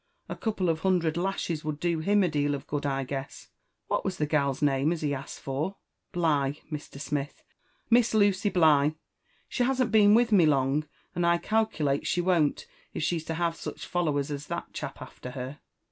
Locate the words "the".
4.17-4.25